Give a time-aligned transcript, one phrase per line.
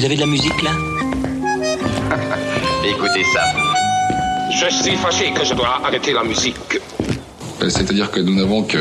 [0.00, 0.70] Vous avez de la musique là
[2.86, 3.42] Écoutez ça.
[4.50, 6.56] Je suis fâché que je dois arrêter la musique.
[7.60, 8.78] Euh, C'est-à-dire que nous n'avons que...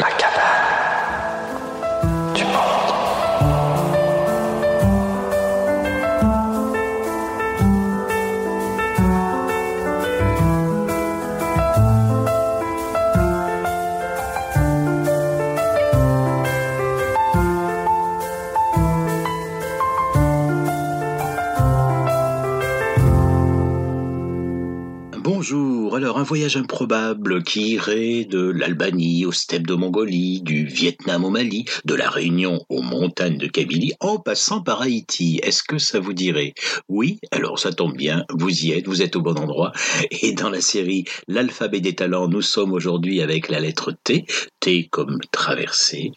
[26.29, 31.95] voyage improbable qui irait de l'Albanie aux steppes de Mongolie, du Vietnam au Mali, de
[31.95, 35.39] la Réunion aux montagnes de Kabylie, en passant par Haïti.
[35.41, 36.53] Est-ce que ça vous dirait?
[36.87, 39.71] Oui, alors ça tombe bien, vous y êtes, vous êtes au bon endroit.
[40.11, 44.27] Et dans la série L'alphabet des talents, nous sommes aujourd'hui avec la lettre T,
[44.59, 46.11] T comme traversée,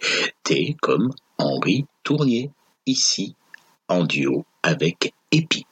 [0.45, 1.09] T comme
[1.39, 2.51] Henri Tournier,
[2.85, 3.35] ici
[3.89, 5.65] en duo avec Epi.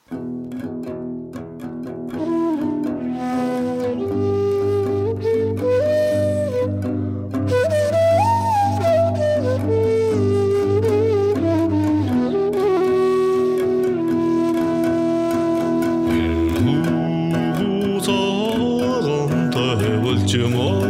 [20.31, 20.80] tomorrow.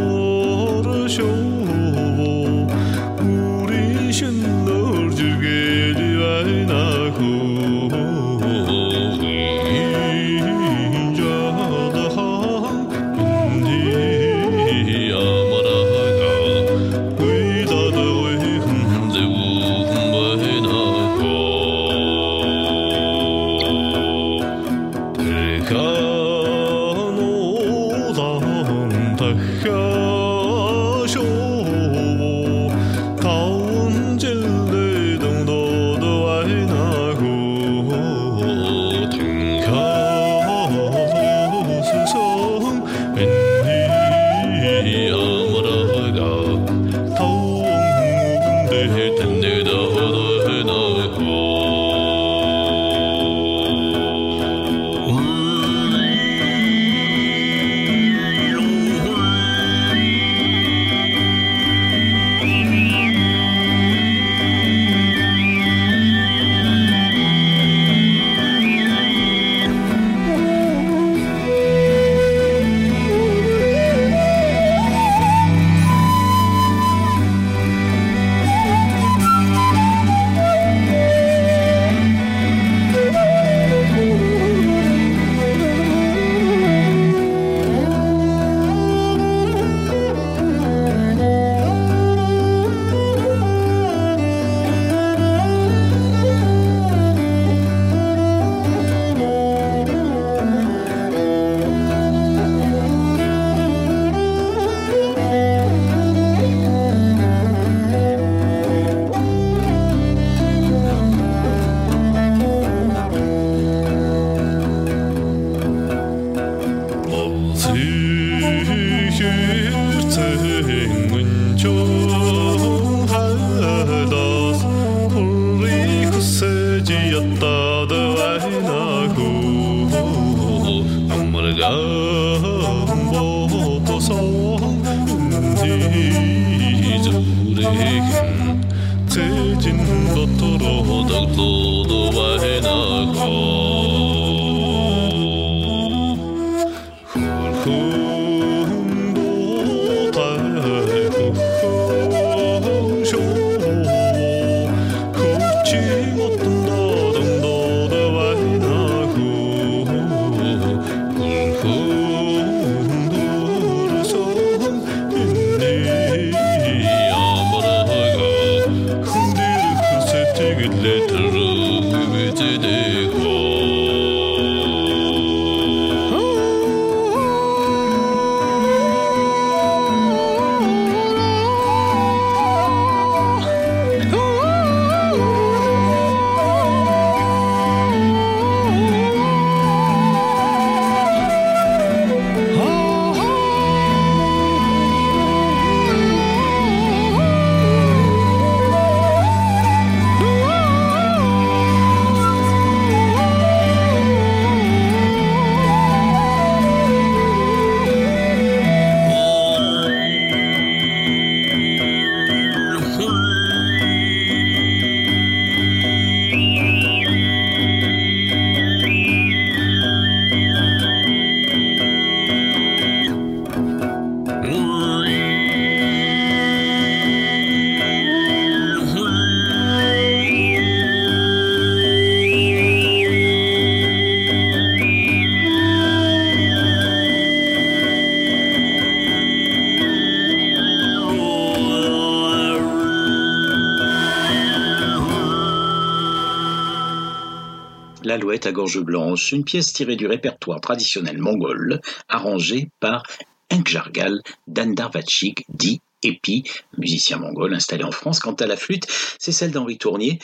[248.44, 253.04] À gorge blanche, une pièce tirée du répertoire traditionnel mongol, arrangée par
[253.52, 256.42] Enkjargal Dandarvachik, dit Epi,
[256.82, 258.20] musicien mongol installé en France.
[258.20, 258.86] Quant à la flûte,
[259.18, 260.18] c'est celle d'Henri Tournier,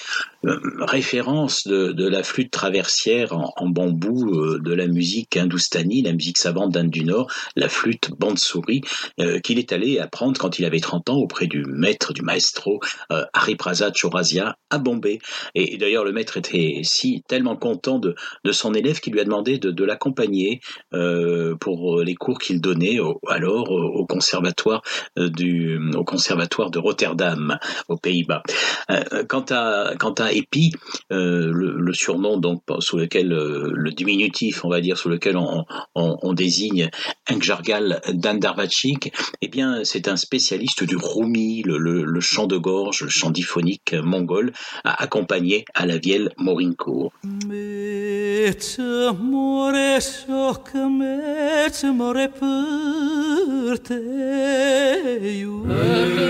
[0.45, 6.39] euh, référence de, la flûte traversière en, bambou euh, de la musique hindoustanie, la musique
[6.39, 8.83] savante d'Inde du Nord, la flûte bande-souris,
[9.21, 12.81] euh, qu'il est allé apprendre quand il avait 30 ans auprès du maître, du maestro
[13.33, 15.19] Hariprasad Chaurasia à Bombay.
[15.55, 18.15] Et, d'ailleurs, le maître était si tellement content de,
[18.53, 20.61] son élève qu'il lui a demandé de, l'accompagner
[21.61, 24.83] pour les cours qu'il donnait alors au conservatoire
[25.17, 27.59] du au conservatoire de Rotterdam
[27.89, 28.43] aux Pays-Bas.
[28.91, 30.73] Euh, euh, quant à quant Epi,
[31.13, 36.91] euh, le, surnom donc sous lequel le diminutif, on va dire, sous lequel on, désigne
[37.31, 43.31] Engjargal Dandarvachik, eh bien c'est un spécialiste du roumi, le, chant de gorge, le chant
[43.31, 44.53] diphonique mongol,
[44.85, 47.13] accompagné à la vielle Morincourt.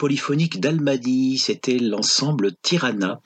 [0.00, 3.20] polyphonique d'Albanie, c'était l'ensemble Tirana.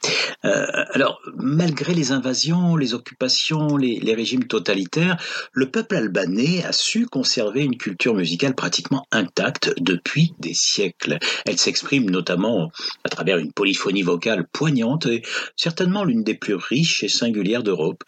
[0.44, 5.20] Euh, alors, malgré les invasions, les occupations, les, régimes totalitaires,
[5.52, 11.18] le peuple albanais a su conserver une culture musicale pratiquement intacte depuis des siècles.
[11.44, 12.70] Elle s'exprime notamment
[13.04, 15.22] à travers une polyphonie vocale poignante et
[15.56, 18.04] certainement l'une des plus riches et singulières d'Europe.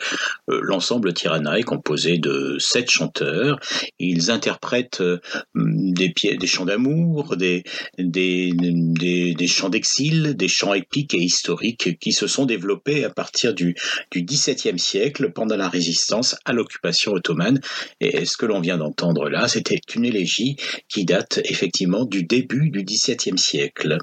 [0.48, 3.58] Euh, l'ensemble Tirana est composé de sept chanteurs.
[3.98, 5.20] Ils interprètent euh,
[5.54, 6.14] des,
[6.46, 7.64] chants d'amour, des,
[7.98, 13.74] des chants d'exil, des chants épiques et historiques qui se sont développés à partir du,
[14.10, 17.60] du XVIIe siècle pendant la résistance à l'occupation ottomane.
[18.00, 20.56] Et ce que l'on vient d'entendre là, c'était une élégie
[20.88, 23.98] qui date effectivement du début du XVIIe siècle.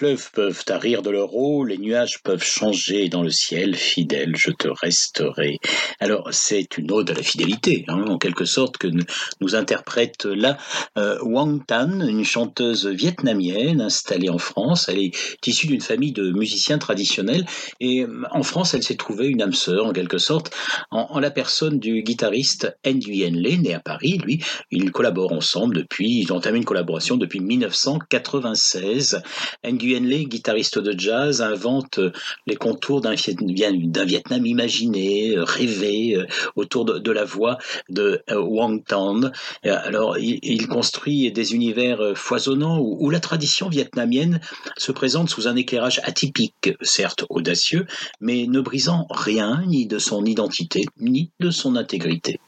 [0.00, 4.50] Fleuves peuvent tarir de leur eau, les nuages peuvent changer dans le ciel, fidèle, je
[4.50, 5.58] te resterai.
[6.02, 10.56] Alors, c'est une ode à la fidélité, hein, en quelque sorte, que nous, interprète là
[10.96, 14.88] euh, Wang Tan, une chanteuse vietnamienne installée en France.
[14.88, 17.44] Elle est issue d'une famille de musiciens traditionnels
[17.80, 20.54] et euh, en France, elle s'est trouvée une âme sœur, en quelque sorte,
[20.90, 24.18] en, la personne du guitariste Nguyen Le, né à Paris.
[24.24, 29.20] Lui, ils collaborent ensemble depuis, ils ont entamé une collaboration depuis 1996.
[29.64, 32.00] Nguyen Le, guitariste de jazz, invente
[32.46, 36.26] les contours d'un Viet- d'un Vietnam imaginé, euh, rêvé, euh,
[36.56, 39.22] autour de, la voix de euh, Wang Tan.
[39.66, 44.40] Euh, Alors, il, construit des univers foisonnants où la tradition vietnamienne
[44.76, 47.86] se présente sous un éclairage atypique, certes audacieux,
[48.20, 52.38] mais ne brisant rien ni de son identité, ni de son intégrité.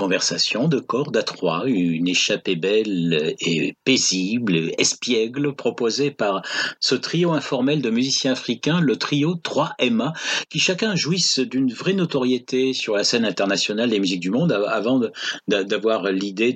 [0.00, 6.40] Conversation de cordes à trois, une échappée belle et paisible, espiègle, proposée par
[6.80, 10.14] ce trio informel de musiciens africains, le trio 3MA,
[10.48, 15.02] qui chacun jouissent d'une vraie notoriété sur la scène internationale des musiques du monde avant
[15.48, 16.54] d'avoir l'idée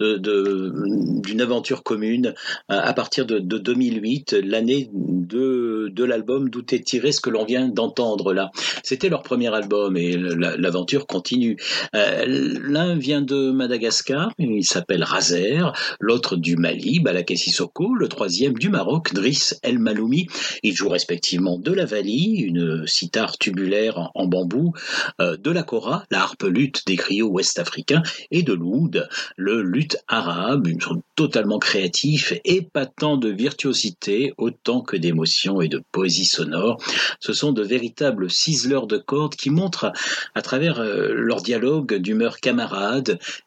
[0.00, 2.32] d'une aventure commune
[2.68, 7.68] à partir de, 2008, l'année de, de l'album d'où est tiré ce que l'on vient
[7.68, 8.50] d'entendre là.
[8.82, 11.58] C'était leur premier album et l'aventure continue.
[11.94, 18.54] Euh, l'un vient de Madagascar, il s'appelle Razer, l'autre du Mali, Balaké Sissoko, le troisième
[18.54, 20.26] du Maroc, Driss El Maloumi.
[20.62, 24.72] Ils jouent respectivement de la vali, une sitar tubulaire en, bambou,
[25.20, 29.96] euh, de la kora, la harpe lutte des griots ouest-africains, et de l'oud, le luth
[30.08, 36.82] arabe, une sorte totalement créatif, épatant de virtuosité autant que d'émotion et de poésie sonore.
[37.20, 39.92] Ce sont de véritables ciseleurs de cordes qui montrent
[40.34, 42.75] à travers euh, leur dialogue d'humeur camarade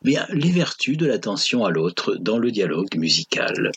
[0.04, 3.72] bien les vertus de l'attention à l'autre dans le dialogue musical.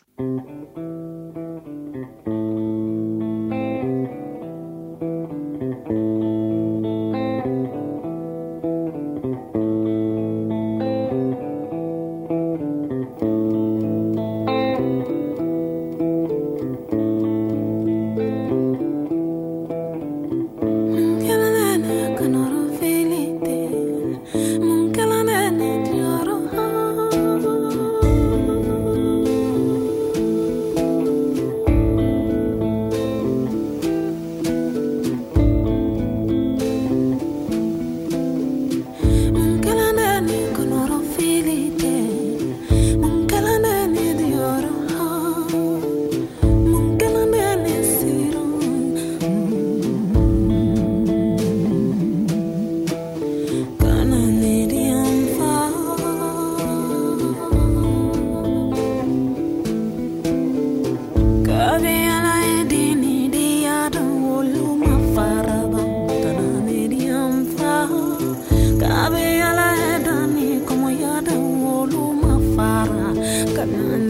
[73.72, 74.01] none.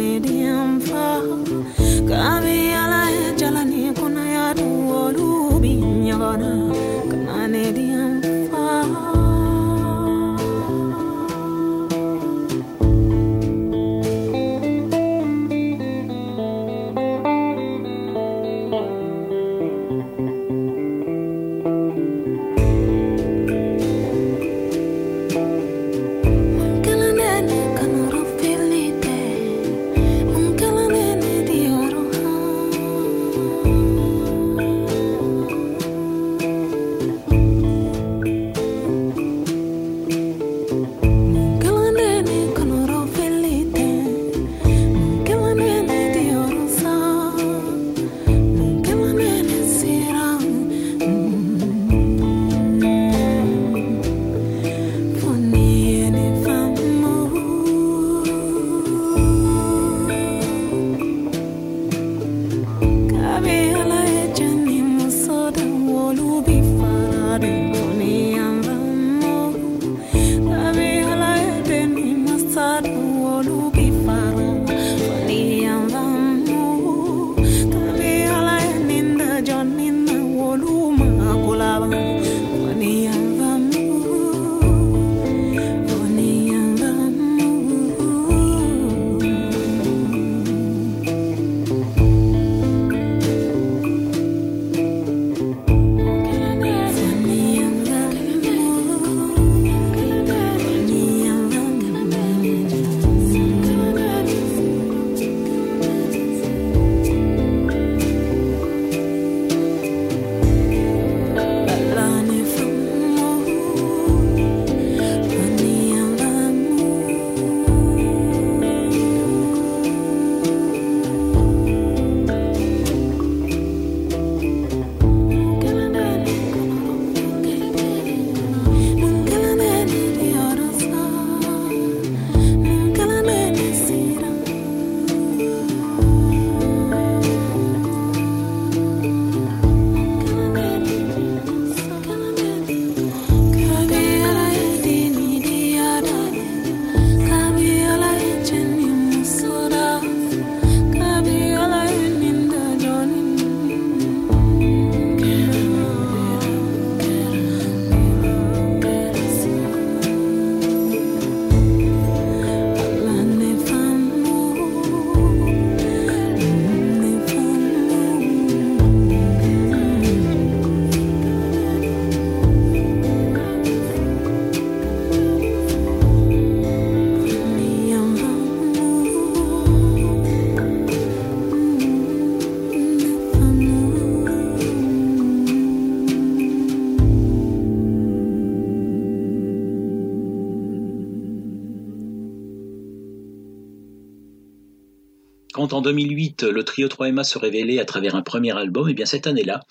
[195.82, 199.26] En 2008, le trio 3MA se révélait à travers un premier album, et bien cette
[199.26, 199.62] année-là,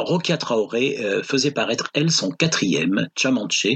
[0.00, 3.66] Rokia Traoré euh, faisait paraître, elle, son quatrième, Chamanche,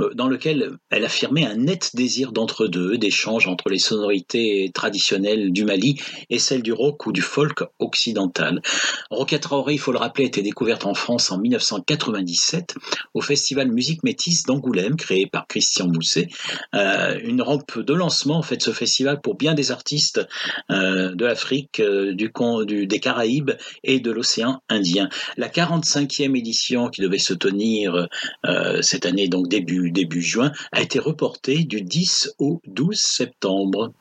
[0.00, 5.64] euh, dans lequel elle affirmait un net désir d'entre-deux, d'échange entre les sonorités traditionnelles du
[5.64, 8.60] Mali et celles du rock ou du folk occidental.
[9.10, 12.74] Rokia Traoré, il faut le rappeler, a été découverte en France en 1997
[13.14, 16.28] au festival Musique Métis d'Angoulême, créé par Christian Mousset.
[16.74, 20.20] Euh, une rampe de lancement, en fait, ce festival pour bien des artistes
[20.68, 22.32] de l'Afrique, du,
[22.66, 23.52] du- des Caraïbes
[23.84, 25.08] et de l'océan Indien.
[25.36, 28.08] La 45e édition qui devait se tenir
[28.46, 33.92] euh, cette année, donc début, début juin, a été reportée du 10 au 12 septembre.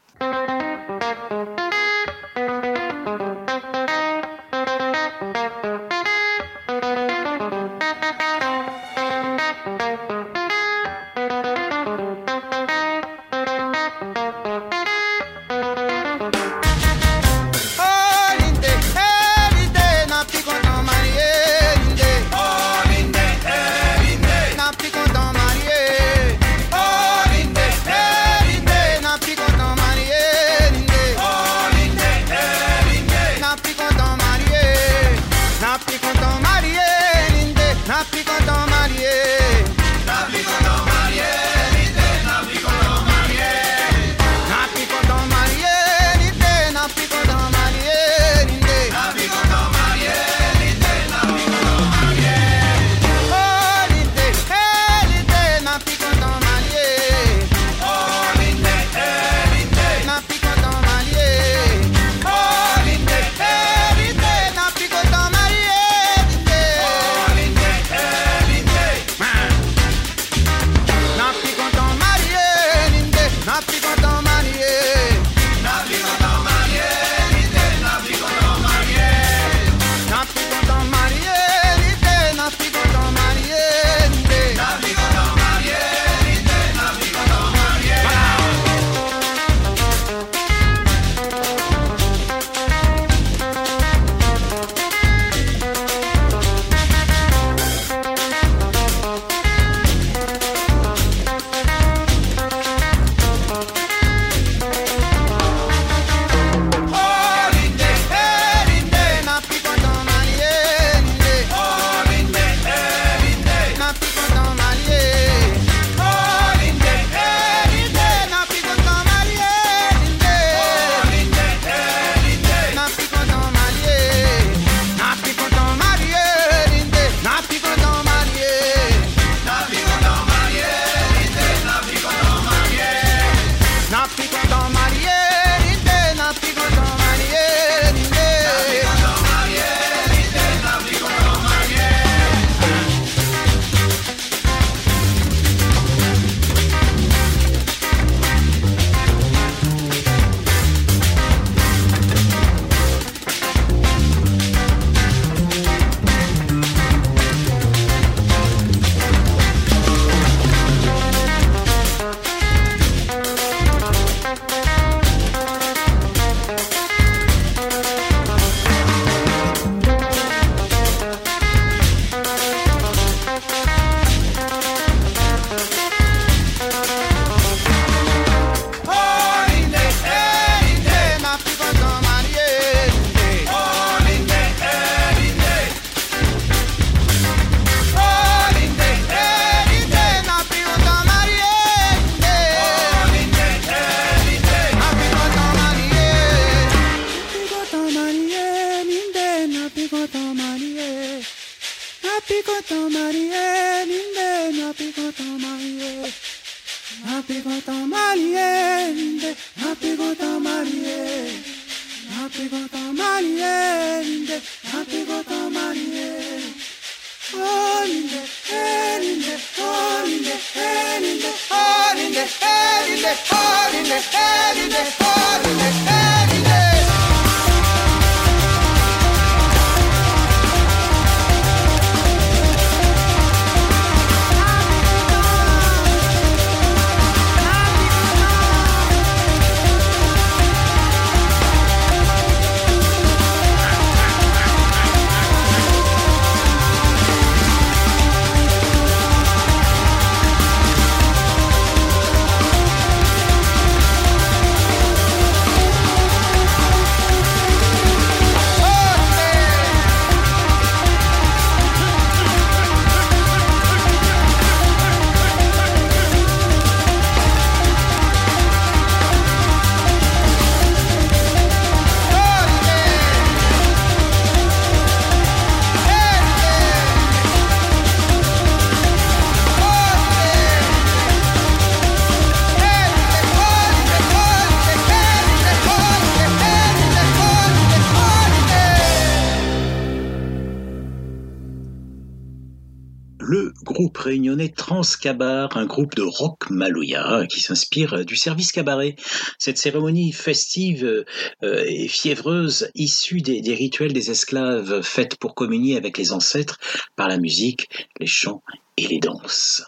[294.69, 298.95] Transcabar, un groupe de rock malouya qui s'inspire du service cabaret.
[299.39, 301.05] Cette cérémonie festive
[301.41, 306.59] euh, et fiévreuse issue des, des rituels des esclaves faite pour communier avec les ancêtres
[306.95, 307.67] par la musique,
[307.99, 308.43] les chants
[308.77, 309.63] et les danses.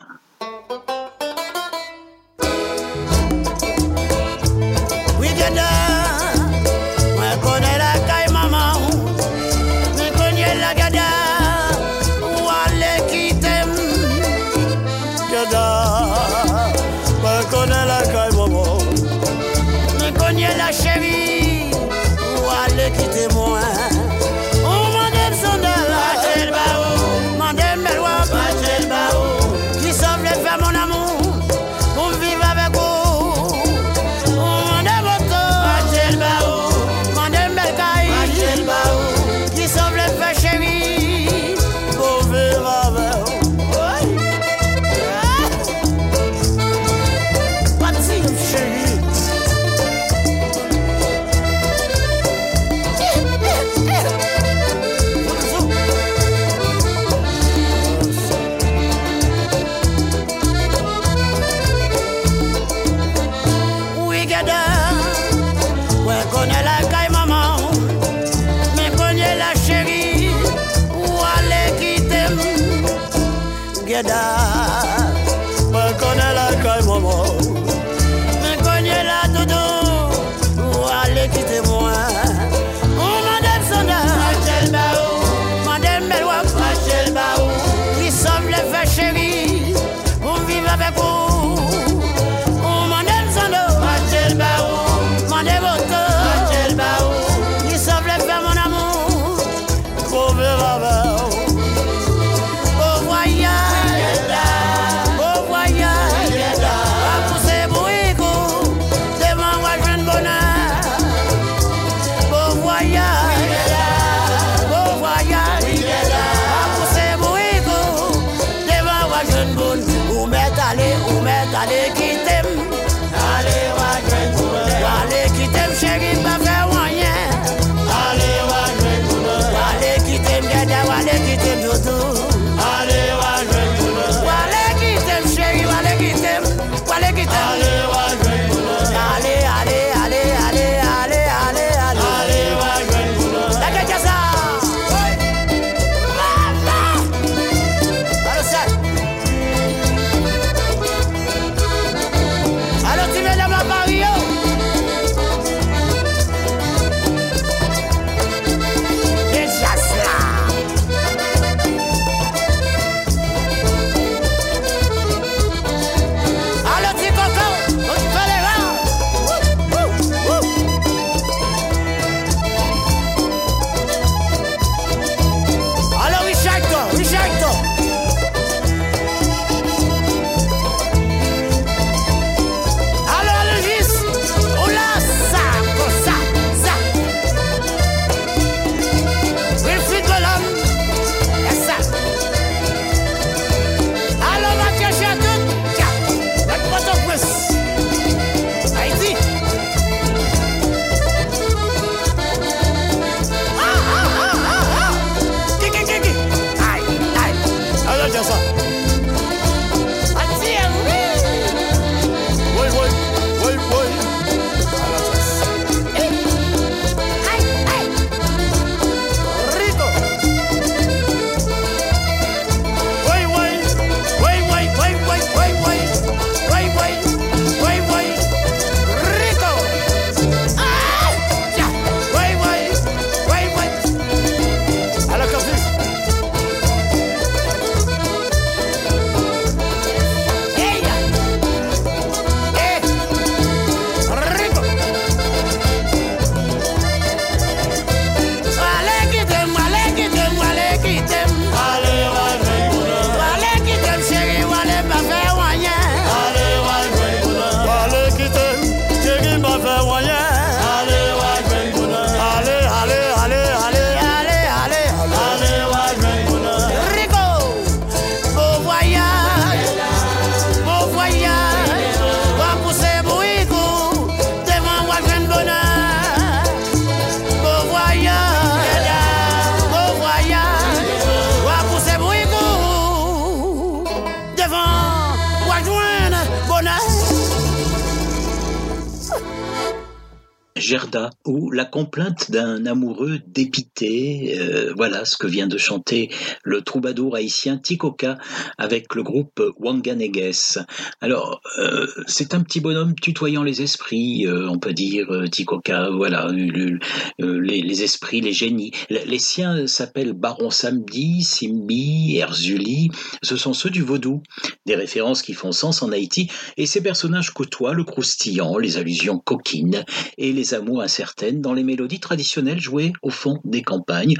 [295.05, 296.09] Ce que vient de chanter
[296.51, 298.17] le troubadour haïtien Tikoka
[298.57, 300.59] avec le groupe Wanganeges.
[300.99, 305.89] Alors, euh, c'est un petit bonhomme tutoyant les esprits, euh, on peut dire, euh, Tikoka,
[305.89, 306.79] voilà, le-
[307.19, 308.71] les, les esprits, les génies.
[308.89, 312.89] Les siens s'appellent Baron Samedi, Simbi, Erzuli,
[313.23, 314.21] ce sont ceux du vaudou,
[314.65, 319.19] des références qui font sens en Haïti, et ces personnages côtoient le croustillant, les allusions
[319.19, 319.85] coquines
[320.17, 324.15] et les amours incertaines dans les mélodies traditionnelles jouées au fond des campagnes,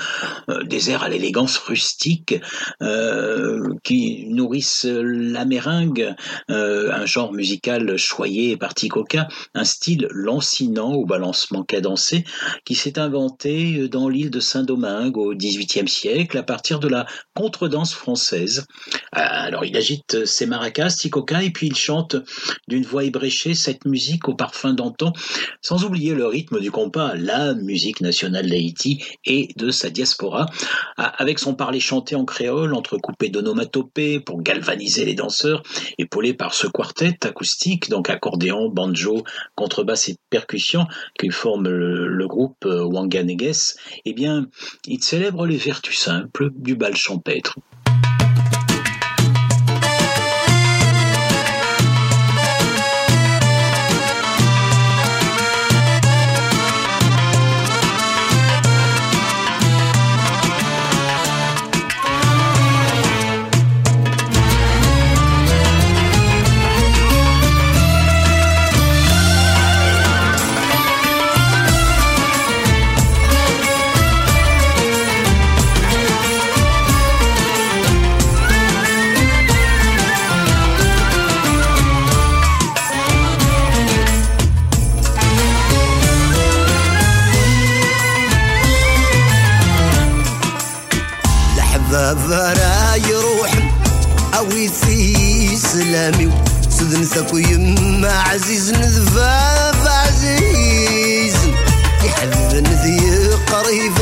[0.50, 2.21] euh, des airs à l'élégance rustique
[2.82, 6.14] euh, qui nourrissent la meringue,
[6.50, 8.90] euh, un genre musical choyé et parti
[9.54, 12.24] un style lancinant au balancement cadencé
[12.66, 17.94] qui s'est inventé dans l'île de Saint-Domingue au XVIIIe siècle à partir de la contredanse
[17.94, 18.66] française.
[19.16, 22.16] Euh, Alors il agite ses maracas, Tikoka, et puis il chante
[22.68, 25.14] d'une voix ébréchée cette musique au parfum d'antan,
[25.62, 30.48] sans oublier le rythme du compas, la musique nationale d'Haïti et de sa diaspora,
[30.98, 35.64] a- avec son parler chanté en créole, entrecoupé d'onomatopées pour galvaniser les danseurs,
[35.98, 39.24] épaulé par ce quartet acoustique, donc accordéon, banjo,
[39.56, 40.86] contrebasse et percussion,
[41.20, 44.48] qui forment le, le groupe euh, Wanganeges, eh bien,
[44.86, 47.56] il célèbre les vertus simples du bal champêtre.
[91.92, 93.52] بابرا يروح
[94.86, 96.32] في سلامي
[96.70, 101.34] سدن ثكو يما عزيز نذباب عزيز.
[102.04, 102.32] يحب
[102.84, 103.00] ذي
[103.52, 103.94] قريب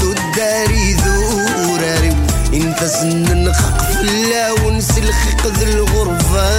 [0.00, 2.16] ثو الداري ذوراري.
[2.54, 6.50] انت سنن خقف لا ونسلخ قذ الغرفة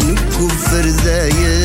[0.00, 1.59] نكفر ذايا.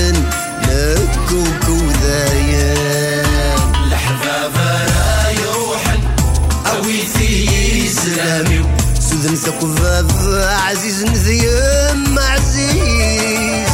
[9.66, 13.70] بابا عزيز نذيم عزيز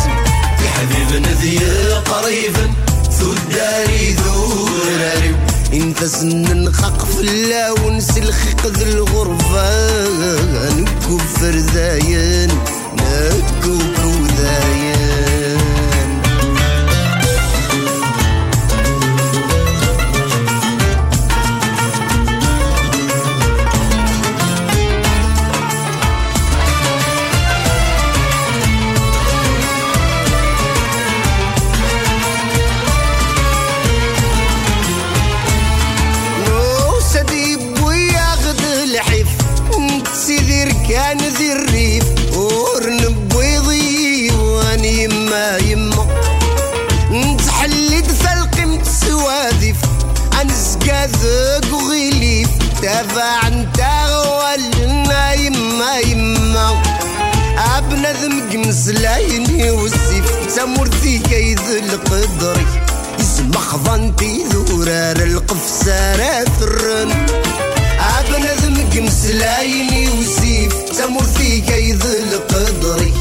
[0.63, 2.55] يا حبيب نذيم قريب
[3.19, 4.15] ثو الداري
[5.73, 9.69] انت سن خق في اللون سلخق ذي الغرفة.
[10.69, 12.49] نكو فرداين
[12.97, 14.90] نكو كوداين
[51.23, 52.49] وغليف
[52.81, 56.81] تابع انت غوالنا يما يما
[57.77, 62.65] ابنا ذمق مسلايني والسيف تمرتي كيد القدري
[63.19, 67.11] اسم خضنتي ذورار القفسارة ثرن
[68.19, 73.13] ابنا ذمق مسلايني والسيف تمرتي كيد القدري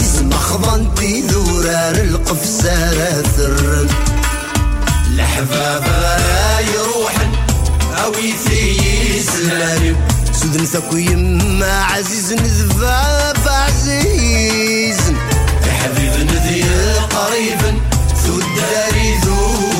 [0.00, 3.88] اسم خضنتي ذورار القفسارة ثرن
[5.14, 5.84] الحباب
[6.74, 7.25] يروحن
[8.06, 9.96] هاوي ثيس العرب
[10.32, 14.98] سود نثاكو يما عزيز نذباب عزيز
[15.66, 17.60] يا حبيب نذيل قريب
[18.26, 19.36] سود داري ذو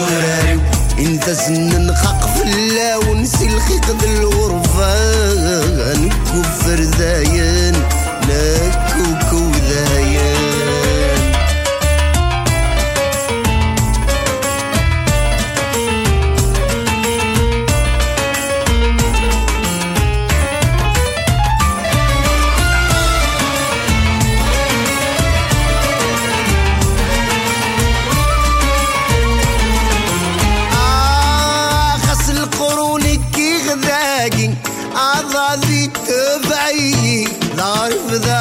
[0.08, 0.60] العرب
[0.98, 4.94] انت سنن خاق فلا ونسي الخيط بالغرفة
[5.36, 7.74] الغرفة نكفر ذاين
[8.22, 9.25] نكفر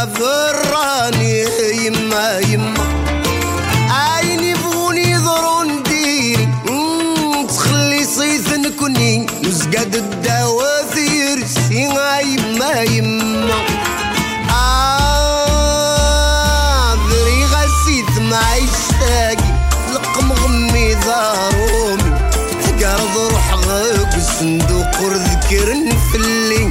[0.06, 1.46] براني
[1.86, 2.84] يما يما.
[3.90, 6.50] عيني بغوني يضرون ديري
[7.50, 13.56] تخلي صيث نكوني وزقاد الدوافير سيما يما يما.
[16.86, 18.10] عذري غسيت
[26.12, 26.65] في اللي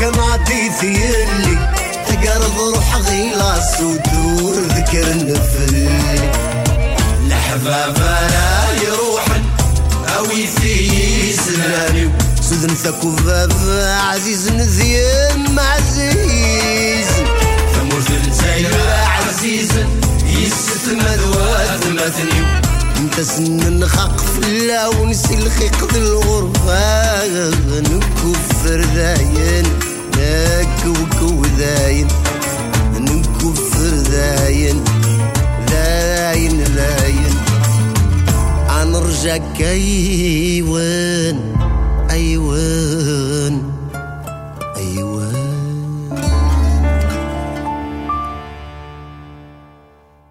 [0.00, 1.72] كما تيثيلي
[2.08, 5.88] تقرض روح غيلا ودور ذكر النفل.
[7.28, 9.24] لحبابة لا يروح
[10.18, 15.25] أو يثيسلاني سذنثك وبابا عزيز نذير.
[23.18, 27.26] انت سن نخاق في الله ونسي الخيق الغرفة
[27.80, 29.66] نكفر ذاين
[30.16, 32.08] نكوكو ذاين
[33.00, 34.84] نكفر ذاين
[35.70, 37.34] ذاين ذاين
[38.84, 41.40] نرجع أيوان أيوان
[42.10, 43.35] أيوان.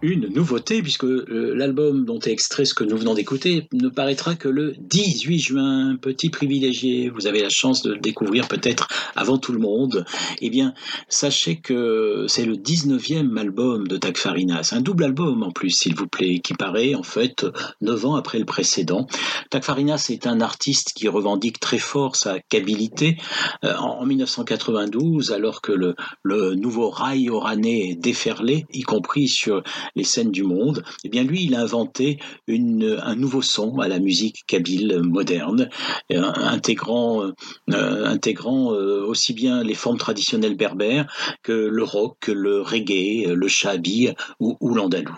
[0.08, 4.36] Une nouveauté, puisque euh, l'album dont est extrait ce que nous venons d'écouter ne paraîtra
[4.36, 5.98] que le 18 juin.
[6.00, 10.06] Petit privilégié, vous avez la chance de le découvrir peut-être avant tout le monde.
[10.42, 10.76] Eh bien,
[11.10, 14.62] sachez que c'est le 19e album de Tag Farina.
[14.62, 17.44] C'est un double album en plus, s'il vous plaît, qui paraît en fait
[17.82, 19.08] 9 ans après le précédent.
[19.50, 23.18] Tag Farina, c'est un artiste qui revendique très fort sa quabilité.
[23.64, 29.64] Euh, en 1992, alors que le, le nouveau rail oranais déferlait, y compris sur
[29.96, 34.00] les scènes du monde, eh bien lui, il a inventé un nouveau son à la
[34.00, 35.70] musique kabyle moderne,
[36.12, 37.32] euh, intégrant,
[37.72, 41.08] euh, intégrant euh, aussi bien les formes traditionnelles berbères
[41.44, 45.18] que le rock, le reggae, le shabi ou l'andalou.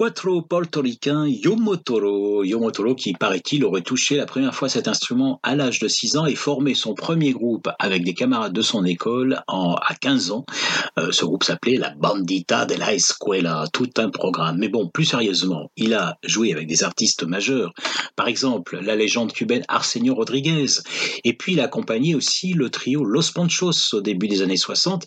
[0.00, 2.42] Quattro portoricain Yomotoro.
[2.42, 6.24] Yomotoro qui, paraît-il, aurait touché la première fois cet instrument à l'âge de 6 ans
[6.24, 10.46] et formé son premier groupe avec des camarades de son école en, à 15 ans.
[10.98, 14.56] Euh, ce groupe s'appelait la Bandita de la Escuela, tout un programme.
[14.56, 17.74] Mais bon, plus sérieusement, il a joué avec des artistes majeurs.
[18.16, 20.80] Par exemple, la légende cubaine Arsenio Rodriguez.
[21.24, 25.04] Et puis il a accompagné aussi le trio Los Panchos au début des années 60.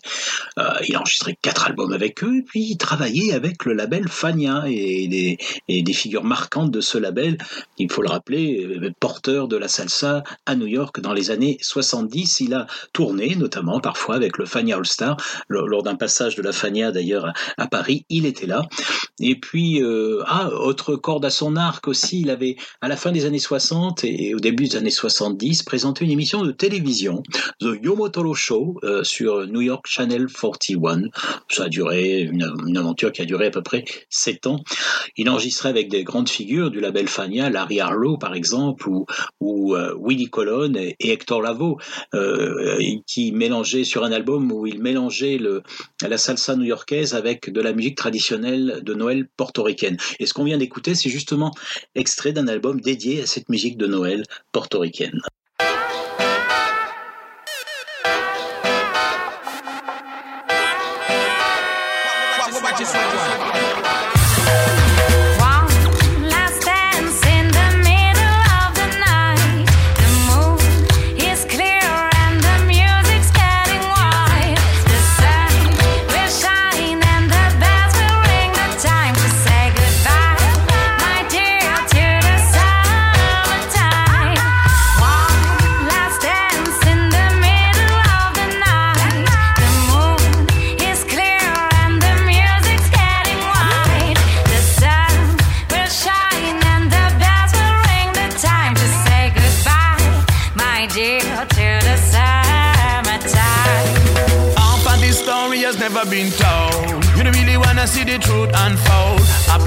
[0.60, 4.06] Euh, il a enregistré quatre albums avec eux, et puis il travaillait avec le label
[4.06, 7.38] Fania et et des figures marquantes de ce label,
[7.78, 11.58] il faut le rappeler, euh, porteur de la salsa à New York dans les années
[11.60, 12.40] 70.
[12.40, 15.16] Il a tourné notamment parfois avec le Fania All Star
[15.48, 18.68] lors, d'un passage de la Fania d'ailleurs à, Paris, il était là.
[19.20, 23.12] Et puis, euh, ah, autre corde à son arc aussi, il avait à la fin
[23.12, 27.22] des années 60 et au début des années 70 présenté une émission de télévision,
[27.60, 31.02] The Yomotoro Show, euh, sur New York Channel 41.
[31.50, 34.60] Ça a duré, une, une aventure qui a duré à peu près sept ans.
[35.16, 39.06] Il enregistrait avec des grandes figures du label Fania, Larry Harlow par exemple, ou,
[39.40, 41.76] ou euh, Willie Colon et, Hector Lavoe,
[42.14, 45.38] euh, qui mélangeaient sur un album où il mélangeait
[46.02, 49.96] la salsa new-yorkaise avec de la musique traditionnelle de Noël portoricaine.
[50.18, 51.52] Et ce qu'on vient d'écouter, c'est justement
[51.94, 55.20] extrait d'un album dédié à cette musique de Noël portoricaine.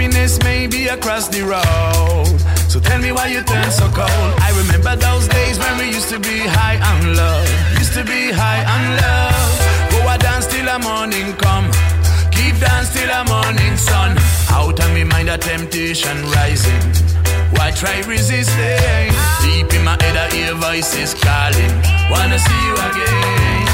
[0.07, 2.39] Happiness may be across the road.
[2.71, 4.31] So tell me why you turn so cold.
[4.39, 7.43] I remember those days when we used to be high on love.
[7.77, 9.91] Used to be high on love.
[9.91, 11.67] Go a dance till the morning come.
[12.31, 14.15] Keep dance till the morning sun.
[14.47, 16.87] Out of me mind a temptation rising.
[17.59, 19.11] Why try resisting?
[19.43, 21.73] Deep in my head I hear voices calling.
[22.07, 23.67] Wanna see you again.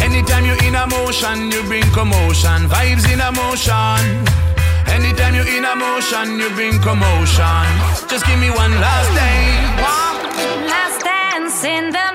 [0.00, 2.64] Anytime you're in a motion, you bring commotion.
[2.64, 4.55] Vibes in a motion.
[4.88, 7.66] Anytime you're in a motion, you bring commotion.
[8.08, 9.40] Just give me one last day.
[9.82, 12.05] One last dance in the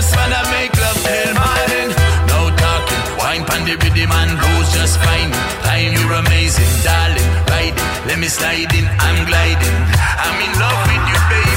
[0.00, 1.90] Just wanna make love till morning.
[2.32, 3.02] No talking.
[3.20, 5.30] Wine pan the rhythm and blues just fine.
[5.60, 7.30] Time you're amazing, darling.
[7.52, 8.86] Riding, let me slide in.
[8.88, 9.78] I'm gliding.
[10.24, 11.49] I'm in love with you, baby.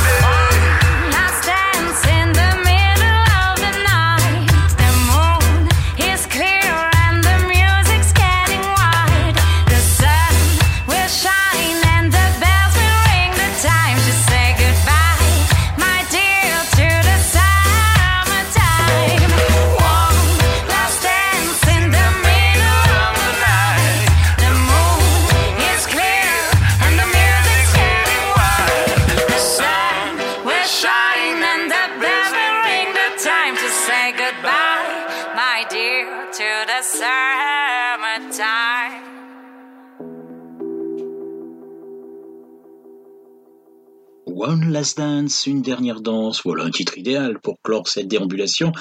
[44.74, 48.72] Last Dance, une dernière danse, voilà un titre idéal pour clore cette déambulation,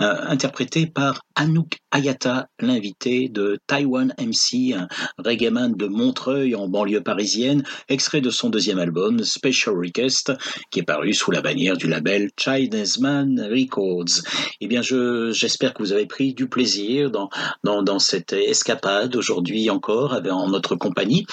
[0.00, 4.88] euh, interprété par Anouk Ayata, l'invité de Taiwan MC, un
[5.18, 10.32] reggaeman de Montreuil en banlieue parisienne, extrait de son deuxième album Special Request,
[10.70, 14.22] qui est paru sous la bannière du label Chinese Man Records.
[14.62, 17.28] Eh bien, je, j'espère que vous avez pris du plaisir dans,
[17.62, 21.26] dans, dans cette escapade aujourd'hui encore en notre compagnie.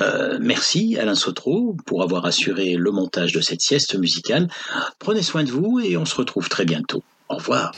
[0.00, 4.48] Euh, merci Alain Sotro pour avoir assuré le montage de cette sieste musicale.
[4.98, 7.02] Prenez soin de vous et on se retrouve très bientôt.
[7.28, 7.72] Au revoir.